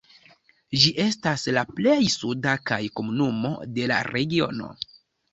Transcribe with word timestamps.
Ĝi 0.83 0.91
estas 1.01 1.41
la 1.57 1.63
plej 1.79 1.97
suda 2.13 2.53
kaj 2.69 2.79
komunumo 2.99 3.51
de 3.75 3.85
la 3.93 3.99
regiono. 4.09 4.71